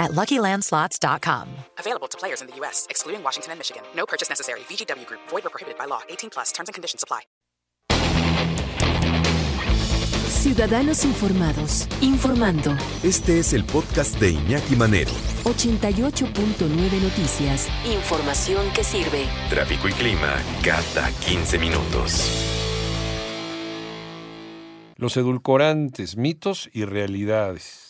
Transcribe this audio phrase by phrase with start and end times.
[0.00, 1.48] at LuckyLandSlots.com.
[1.78, 3.82] Available to players in the U.S., excluding Washington and Michigan.
[3.94, 4.60] No purchase necessary.
[4.60, 5.20] VGW Group.
[5.28, 6.00] Void or prohibited by law.
[6.08, 6.50] 18 plus.
[6.52, 7.20] Terms and conditions apply.
[10.30, 12.74] Ciudadanos informados, informando.
[13.02, 15.10] Este es el podcast de Iñaki Manero.
[15.44, 17.68] 88.9 Noticias.
[17.84, 19.26] Información que sirve.
[19.50, 22.30] Tráfico y clima cada 15 minutos.
[24.96, 27.89] Los edulcorantes, mitos y realidades.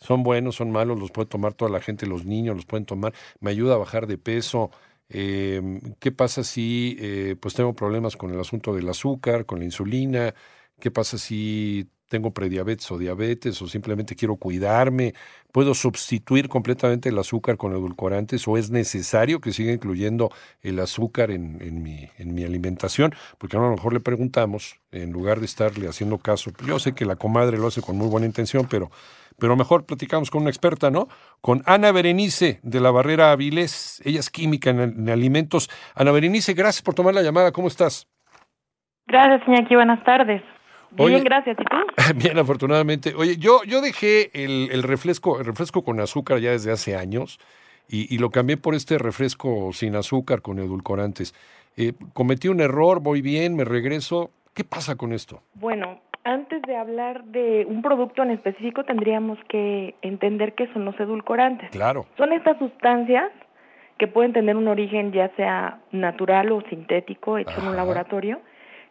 [0.00, 3.12] Son buenos, son malos, los puede tomar toda la gente, los niños los pueden tomar.
[3.40, 4.70] Me ayuda a bajar de peso.
[5.08, 5.60] Eh,
[5.98, 10.34] ¿Qué pasa si eh, pues tengo problemas con el asunto del azúcar, con la insulina?
[10.80, 15.14] ¿Qué pasa si tengo prediabetes o diabetes o simplemente quiero cuidarme?
[15.52, 20.30] ¿Puedo sustituir completamente el azúcar con edulcorantes o es necesario que siga incluyendo
[20.60, 23.14] el azúcar en, mi, en mi alimentación?
[23.38, 27.06] Porque a lo mejor le preguntamos, en lugar de estarle haciendo caso, yo sé que
[27.06, 28.90] la comadre lo hace con muy buena intención, pero,
[29.38, 31.08] pero mejor platicamos con una experta, ¿no?
[31.40, 35.70] Con Ana Berenice de la Barrera Avilés, ella es química en, en alimentos.
[35.94, 38.08] Ana Berenice, gracias por tomar la llamada, ¿cómo estás?
[39.06, 40.42] Gracias, Iñaki, buenas tardes.
[40.92, 41.56] Bien, Oye- gracias.
[41.60, 41.76] ¿Y tú?
[42.16, 43.14] Bien, afortunadamente.
[43.16, 47.38] Oye, yo, yo dejé el, el refresco, el refresco con azúcar ya desde hace años
[47.88, 51.34] y, y lo cambié por este refresco sin azúcar con edulcorantes.
[51.76, 54.30] Eh, cometí un error, voy bien, me regreso.
[54.54, 55.42] ¿Qué pasa con esto?
[55.54, 60.98] Bueno, antes de hablar de un producto en específico, tendríamos que entender qué son los
[60.98, 61.70] edulcorantes.
[61.70, 62.06] Claro.
[62.16, 63.30] Son estas sustancias
[63.96, 68.40] que pueden tener un origen ya sea natural o sintético, hecho en un laboratorio,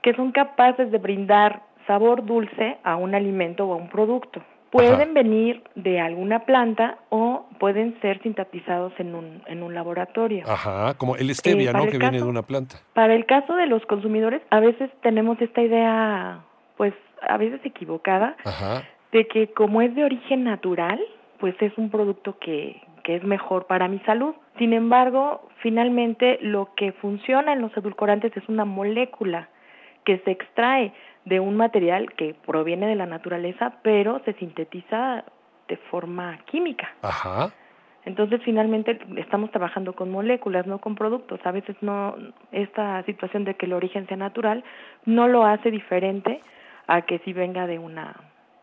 [0.01, 4.43] que son capaces de brindar sabor dulce a un alimento o a un producto.
[4.69, 5.11] Pueden Ajá.
[5.13, 10.43] venir de alguna planta o pueden ser sintetizados en un, en un laboratorio.
[10.47, 11.79] Ajá, como el stevia, Eh, ¿no?
[11.79, 12.75] para Que viene de una planta.
[12.93, 16.41] Para el caso de los consumidores, a veces tenemos esta idea,
[16.77, 16.93] pues
[17.27, 18.83] a veces equivocada, Ajá.
[19.11, 20.99] de que como es de origen natural,
[21.39, 24.35] pues es un producto que, que es mejor para mi salud.
[24.59, 29.49] Sin embargo, finalmente lo que funciona en los edulcorantes es una molécula
[30.09, 30.91] que se extrae
[31.25, 35.23] de un material que proviene de la naturaleza, pero se sintetiza
[35.67, 36.89] de forma química.
[37.03, 37.53] Ajá.
[38.05, 41.39] Entonces, finalmente estamos trabajando con moléculas, no con productos.
[41.43, 42.15] A veces no
[42.51, 44.63] esta situación de que el origen sea natural
[45.05, 46.41] no lo hace diferente
[46.87, 48.15] a que si venga de una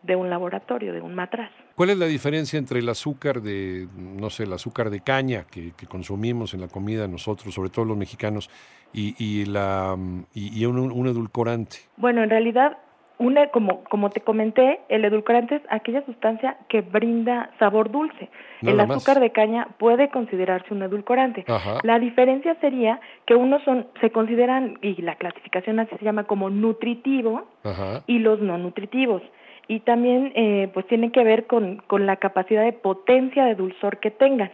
[0.02, 1.50] de un laboratorio, de un matraz.
[1.76, 5.72] ¿Cuál es la diferencia entre el azúcar de, no sé, el azúcar de caña que,
[5.76, 8.50] que consumimos en la comida nosotros, sobre todo los mexicanos,
[8.96, 9.96] y, y la,
[10.34, 11.76] y, y un, un edulcorante?
[11.96, 12.78] Bueno, en realidad
[13.18, 18.28] una como como te comenté, el edulcorante es aquella sustancia que brinda sabor dulce.
[18.62, 18.90] el más.
[18.90, 21.44] azúcar de caña puede considerarse un edulcorante.
[21.48, 21.78] Ajá.
[21.82, 26.50] La diferencia sería que unos son se consideran y la clasificación así se llama como
[26.50, 28.02] nutritivo Ajá.
[28.06, 29.22] y los no nutritivos.
[29.68, 33.98] Y también eh, pues tiene que ver con, con la capacidad de potencia de dulzor
[33.98, 34.52] que tengan.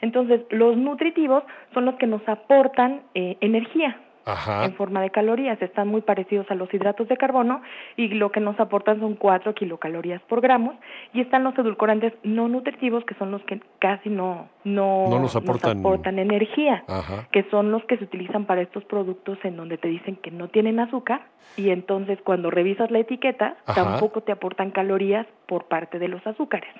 [0.00, 1.42] Entonces, los nutritivos
[1.74, 4.64] son los que nos aportan eh, energía Ajá.
[4.64, 5.60] en forma de calorías.
[5.60, 7.60] Están muy parecidos a los hidratos de carbono
[7.96, 10.74] y lo que nos aportan son 4 kilocalorías por gramo.
[11.12, 15.34] Y están los edulcorantes no nutritivos, que son los que casi no, no, No nos
[15.34, 17.26] aportan- energía Ajá.
[17.32, 20.46] que son los que se utilizan para estos productos en donde te dicen que no
[20.48, 21.22] tienen azúcar
[21.56, 23.82] y entonces cuando revisas la etiqueta Ajá.
[23.84, 26.70] tampoco te aportan calorías por parte de los azúcares.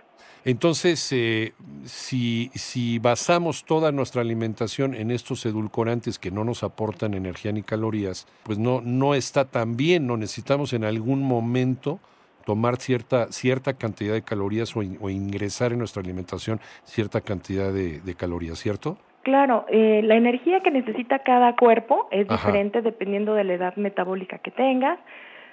[0.47, 1.53] Entonces, eh,
[1.85, 7.63] si, si basamos toda nuestra alimentación en estos edulcorantes que no nos aportan energía ni
[7.63, 12.01] calorías, pues no, no está tan bien, no necesitamos en algún momento
[12.47, 17.71] tomar cierta, cierta cantidad de calorías o, in- o ingresar en nuestra alimentación cierta cantidad
[17.71, 18.97] de, de calorías, ¿cierto?
[19.25, 22.39] Claro, eh, la energía que necesita cada cuerpo es Ajá.
[22.39, 24.99] diferente dependiendo de la edad metabólica que tengas,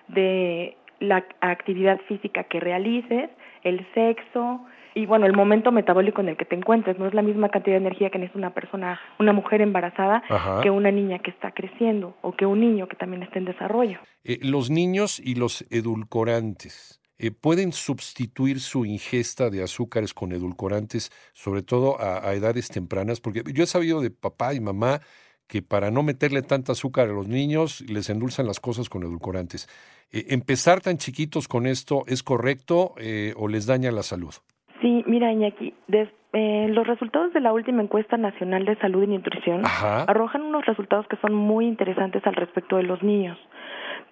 [0.07, 3.29] de la actividad física que realices,
[3.63, 4.61] el sexo
[4.95, 6.97] y bueno, el momento metabólico en el que te encuentres.
[6.97, 10.61] No es la misma cantidad de energía que necesita una persona, una mujer embarazada Ajá.
[10.61, 13.99] que una niña que está creciendo o que un niño que también está en desarrollo.
[14.23, 21.11] Eh, los niños y los edulcorantes eh, pueden sustituir su ingesta de azúcares con edulcorantes,
[21.33, 25.01] sobre todo a, a edades tempranas, porque yo he sabido de papá y mamá
[25.49, 29.67] que para no meterle tanta azúcar a los niños les endulzan las cosas con edulcorantes.
[30.13, 34.33] Eh, ¿Empezar tan chiquitos con esto es correcto eh, o les daña la salud?
[34.81, 39.07] Sí, mira, Iñaki, des- eh, los resultados de la última encuesta nacional de salud y
[39.07, 40.03] nutrición Ajá.
[40.03, 43.37] arrojan unos resultados que son muy interesantes al respecto de los niños.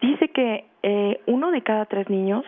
[0.02, 2.44] Dice que eh, uno de cada tres niños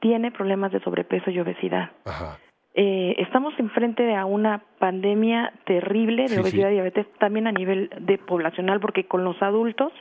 [0.00, 1.92] tiene problemas de sobrepeso y obesidad.
[2.04, 2.38] Ajá.
[2.74, 6.72] Eh, estamos enfrente a una pandemia terrible de Sí, obesidad sí.
[6.72, 9.92] y diabetes también a nivel de poblacional porque con los adultos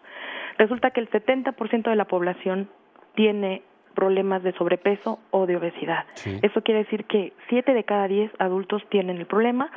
[0.58, 2.70] resulta que el 70% de la población
[3.16, 3.64] tiene
[3.94, 6.06] problemas de sobrepeso o de obesidad.
[6.14, 6.40] Sí.
[6.42, 9.70] Eso quiere decir que 7 de cada 10 adultos tienen el problema,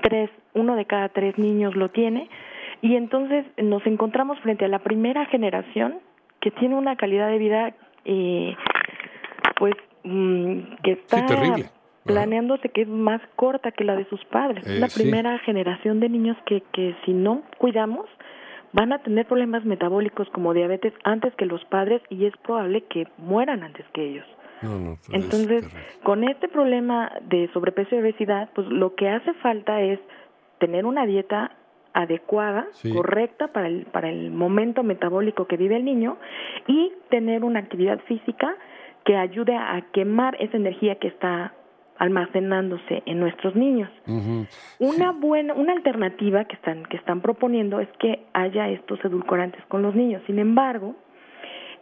[0.00, 2.30] tres, uno de cada tres niños lo tiene
[2.80, 5.98] y entonces nos encontramos frente a la primera generación
[6.40, 7.74] que tiene una calidad de vida
[8.04, 8.56] eh,
[9.58, 9.74] pues
[10.04, 11.66] mm, que está terrible.
[12.08, 12.20] Ajá.
[12.22, 14.66] planeándose que es más corta que la de sus padres.
[14.66, 15.02] Eh, es la sí.
[15.02, 18.06] primera generación de niños que, que si no cuidamos
[18.72, 23.06] van a tener problemas metabólicos como diabetes antes que los padres y es probable que
[23.16, 24.26] mueran antes que ellos.
[24.60, 25.64] No, no, es Entonces,
[26.02, 30.00] con este problema de sobrepeso y obesidad, pues lo que hace falta es
[30.58, 31.52] tener una dieta
[31.94, 32.92] adecuada, Sí.
[32.92, 36.18] correcta para el para el momento metabólico que vive el niño
[36.66, 38.54] y tener una actividad física
[39.04, 41.54] que ayude a quemar esa energía que está
[41.98, 43.90] almacenándose en nuestros niños.
[44.78, 49.82] Una buena, una alternativa que están, que están proponiendo es que haya estos edulcorantes con
[49.82, 50.22] los niños.
[50.26, 50.94] Sin embargo,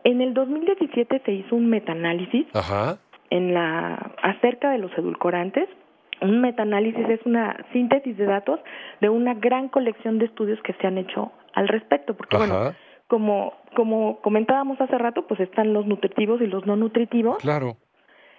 [0.04, 2.98] en el 2017 se hizo un metaanálisis Ajá.
[3.30, 5.68] en la acerca de los edulcorantes.
[6.22, 8.60] Un metaanálisis es una síntesis de datos
[9.02, 12.72] de una gran colección de estudios que se han hecho al respecto, porque bueno,
[13.06, 17.76] como como comentábamos hace rato, pues están los nutritivos y los no nutritivos Claro.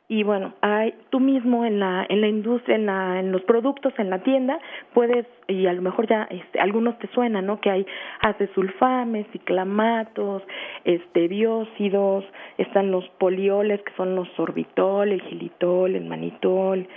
[0.09, 3.91] Y bueno, hay tú mismo en la en la industria, en la en los productos
[3.97, 4.57] en la tienda
[4.93, 7.59] puedes y a lo mejor ya este, algunos te suenan, ¿no?
[7.59, 7.85] Que hay
[8.21, 10.43] acesulfames, ciclamatos,
[10.85, 12.23] este biócidos,
[12.57, 16.87] están los polioles que son los sorbitol, el gilitol, el manitol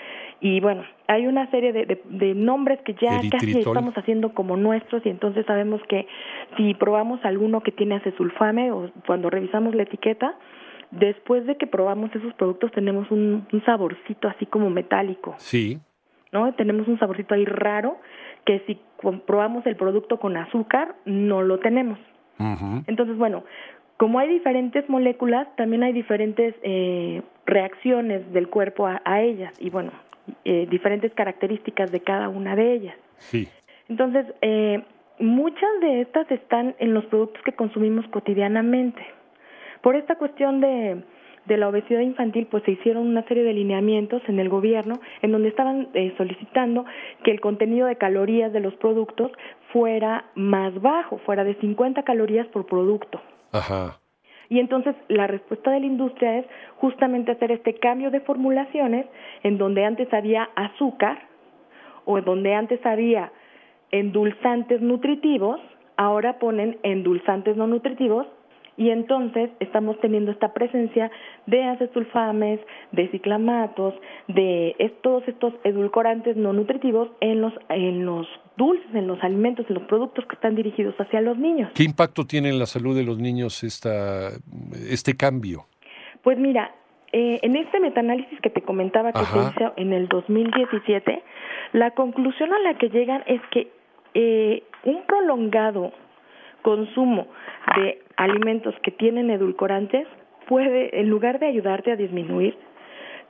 [0.41, 4.57] y bueno, hay una serie de, de, de nombres que ya casi estamos haciendo como
[4.57, 6.07] nuestros y entonces sabemos que
[6.57, 10.37] si probamos alguno que tiene acesulfame o cuando revisamos la etiqueta
[10.91, 15.79] después de que probamos esos productos tenemos un, un saborcito así como metálico, Sí.
[16.33, 16.53] ¿no?
[16.55, 17.99] Tenemos un saborcito ahí raro
[18.45, 18.79] que si
[19.27, 21.99] probamos el producto con azúcar no lo tenemos.
[22.87, 23.45] Entonces, bueno,
[23.99, 29.69] como hay diferentes moléculas, también hay diferentes eh, reacciones del cuerpo a, a ellas y
[29.69, 29.93] bueno,
[30.45, 32.97] eh, diferentes características de cada una de ellas.
[33.19, 33.47] Sí.
[33.91, 34.83] Entonces, eh,
[35.19, 39.03] muchas de estas están en los productos que consumimos cotidianamente.
[39.83, 41.03] Por esta cuestión de,
[41.47, 45.33] de la obesidad infantil, pues se hicieron una serie de lineamientos en el gobierno en
[45.33, 46.85] donde estaban eh, solicitando
[47.25, 49.33] que el contenido de calorías de los productos
[49.73, 53.21] fuera más bajo, fuera de 50 calorías por producto.
[53.53, 53.99] Ajá.
[54.49, 56.47] Y entonces la respuesta de la industria es
[56.77, 59.07] justamente hacer este cambio de formulaciones
[59.45, 61.23] en donde antes había azúcar
[62.05, 63.33] o en donde antes había
[63.93, 65.61] endulzantes nutritivos,
[65.97, 68.27] ahora ponen endulzantes no nutritivos
[68.81, 71.11] y entonces estamos teniendo esta presencia
[71.45, 72.61] de acesulfames,
[72.93, 73.93] de ciclamatos,
[74.27, 79.75] de todos estos edulcorantes no nutritivos en los en los dulces, en los alimentos, en
[79.75, 81.71] los productos que están dirigidos hacia los niños.
[81.75, 84.31] ¿Qué impacto tiene en la salud de los niños esta,
[84.89, 85.67] este cambio?
[86.23, 86.75] Pues mira,
[87.13, 89.53] eh, en este metaanálisis que te comentaba que Ajá.
[89.53, 91.23] se hizo en el 2017,
[91.73, 93.71] la conclusión a la que llegan es que
[94.15, 95.93] eh, un prolongado
[96.63, 97.27] consumo
[97.77, 100.07] de alimentos que tienen edulcorantes
[100.49, 102.57] puede, en lugar de ayudarte a disminuir,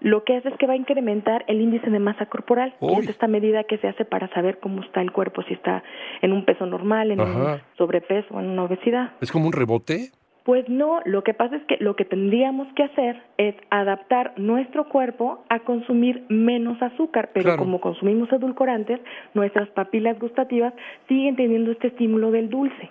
[0.00, 2.74] lo que hace es que va a incrementar el índice de masa corporal.
[2.80, 3.02] Uy.
[3.02, 5.82] es esta medida que se hace para saber cómo está el cuerpo, si está
[6.22, 9.12] en un peso normal, en un sobrepeso o en una obesidad.
[9.20, 10.10] ¿Es como un rebote?
[10.44, 14.88] Pues no, lo que pasa es que lo que tendríamos que hacer es adaptar nuestro
[14.88, 17.58] cuerpo a consumir menos azúcar, pero Claro.
[17.58, 19.00] como consumimos edulcorantes,
[19.34, 20.72] nuestras papilas gustativas
[21.08, 22.90] siguen teniendo este estímulo del dulce.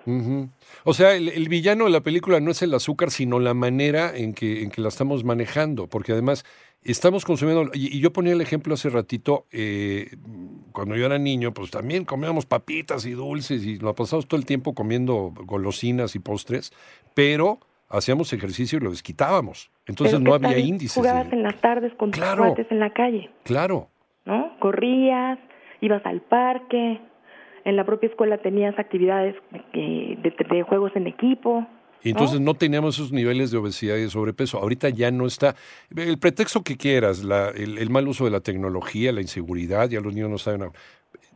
[0.84, 4.16] O sea, el, el villano de la película no es el azúcar, sino la manera
[4.16, 6.46] en que, en que la estamos manejando, porque además
[6.84, 10.16] estamos consumiendo, y, y yo ponía el ejemplo hace ratito, eh,
[10.72, 14.46] cuando yo era niño, pues también comíamos papitas y dulces y nos pasamos todo el
[14.46, 16.72] tiempo comiendo golosinas y postres,
[17.14, 17.60] pero
[17.90, 19.72] hacíamos ejercicio y lo desquitábamos.
[19.88, 20.96] Entonces Pero no ¿qué había índices.
[20.96, 22.46] Jugabas de- en las tardes con tus Claro.
[22.46, 23.90] cuates en la calle, Claro,
[24.26, 24.58] ¿no?
[24.60, 25.40] Corrías,
[25.82, 27.02] ibas al parque,
[27.66, 29.36] en la propia escuela tenías actividades
[29.74, 31.66] eh, de, de juegos en equipo.
[32.04, 32.54] Y entonces ¿no?
[32.54, 34.58] teníamos esos niveles de obesidad y de sobrepeso.
[34.60, 35.56] Ahorita ya no está.
[35.96, 40.00] El pretexto que quieras, la- el, el mal uso de la tecnología, la inseguridad, ya
[40.00, 40.70] los niños no saben.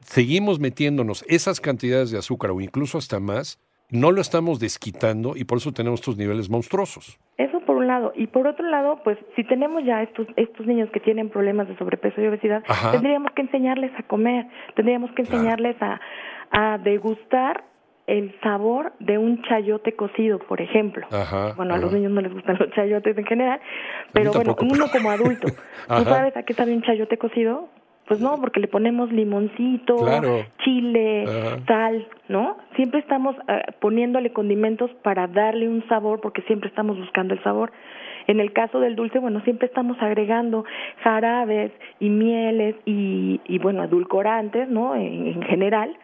[0.02, 5.44] Seguimos metiéndonos esas cantidades de azúcar o incluso hasta más, no lo estamos desquitando y
[5.44, 7.20] por eso tenemos estos niveles monstruosos.
[7.38, 8.14] Eso por un un lado.
[8.16, 11.78] Y por otro lado, pues si tenemos ya estos, estos niños que tienen problemas de
[11.78, 16.00] sobrepeso y obesidad, tendríamos que enseñarles a comer, tendríamos que enseñarles a,
[16.52, 17.66] a degustar
[18.08, 21.08] el sabor de un chayote cocido, por ejemplo.
[21.56, 23.60] bueno, a los niños no les gustan los chayotes en general,
[24.12, 25.48] pero bueno, uno como adulto,
[25.88, 27.70] ¿tú sabes a qué sabe un chayote cocido?
[28.08, 29.96] Pues no, porque le ponemos limoncito,
[30.62, 31.24] chile,
[31.66, 32.58] sal, ¿no?
[32.76, 37.72] Siempre estamos eh, poniéndole condimentos para darle un sabor, porque siempre estamos buscando el sabor.
[38.28, 40.66] En el caso del dulce, bueno, siempre estamos agregando
[41.02, 44.96] jarabes y mieles y, y bueno, edulcorantes, ¿no?
[44.96, 45.96] en general,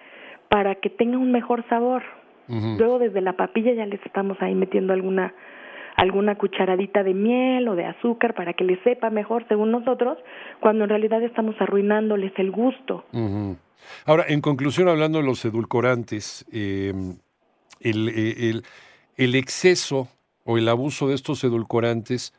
[0.50, 2.04] para que tenga un mejor sabor.
[2.48, 5.36] Luego desde la papilla ya les estamos ahí metiendo alguna
[5.96, 10.18] alguna cucharadita de miel o de azúcar para que les sepa mejor según nosotros,
[10.62, 13.04] cuando en realidad estamos arruinándoles el gusto.
[14.06, 16.94] Ahora, en conclusión, hablando de los edulcorantes, eh,
[17.82, 18.64] el, el,
[19.18, 20.08] el exceso
[20.46, 22.34] o el abuso de estos edulcorantes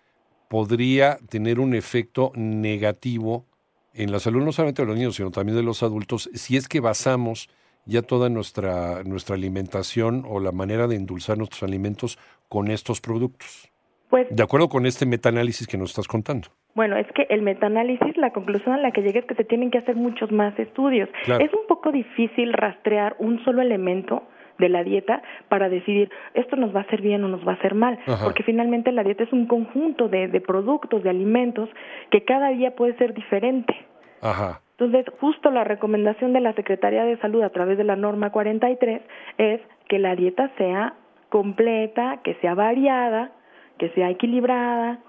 [0.48, 3.44] podría tener un efecto negativo
[3.92, 6.66] en la salud no solamente de los niños, sino también de los adultos, si es
[6.66, 7.48] que basamos
[7.86, 12.18] ya toda nuestra, nuestra alimentación o la manera de endulzar nuestros alimentos
[12.48, 13.70] con estos productos.
[14.10, 16.48] Pues, de acuerdo con este metaanálisis que nos estás contando.
[16.74, 19.70] Bueno, es que el metaanálisis, la conclusión a la que llegué es que se tienen
[19.70, 21.08] que hacer muchos más estudios.
[21.26, 24.22] Es un poco difícil rastrear un solo elemento
[24.58, 27.54] de la dieta para decidir esto nos va a hacer bien o nos va a
[27.54, 31.68] hacer mal, porque finalmente la dieta es un conjunto de, de productos, de alimentos
[32.10, 33.74] que cada día puede ser diferente.
[34.20, 34.60] Ajá.
[34.80, 39.02] Entonces, justo la recomendación de la Secretaría de Salud a través de la norma 43
[39.36, 40.94] es que la dieta sea
[41.28, 43.30] completa, que sea variada,
[43.78, 45.00] que sea equilibrada,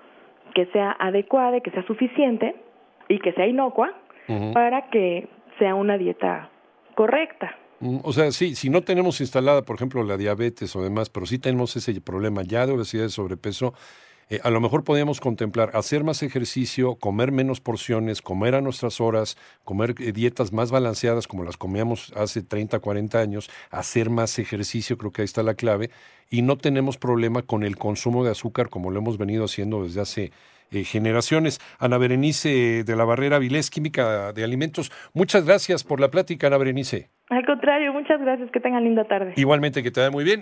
[0.53, 2.53] que sea adecuada, que sea suficiente
[3.07, 3.93] y que sea inocua
[4.53, 6.49] para que sea una dieta
[6.95, 7.55] correcta.
[8.03, 11.39] O sea, sí, si no tenemos instalada, por ejemplo, la diabetes o demás, pero sí
[11.39, 13.73] tenemos ese problema ya de obesidad y sobrepeso,
[14.31, 19.01] eh, a lo mejor podríamos contemplar hacer más ejercicio, comer menos porciones, comer a nuestras
[19.01, 24.39] horas, comer eh, dietas más balanceadas como las comíamos hace 30, 40 años, hacer más
[24.39, 25.89] ejercicio, creo que ahí está la clave,
[26.29, 29.99] y no tenemos problema con el consumo de azúcar como lo hemos venido haciendo desde
[29.99, 30.31] hace
[30.71, 31.59] eh, generaciones.
[31.77, 36.57] Ana Berenice de la Barrera Vilés, Química de Alimentos, muchas gracias por la plática, Ana
[36.57, 37.09] Berenice.
[37.27, 39.33] Al contrario, muchas gracias, que tengan linda tarde.
[39.35, 40.41] Igualmente, que te vaya muy bien.